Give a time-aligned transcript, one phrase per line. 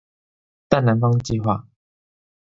[0.67, 1.65] 大南方計畫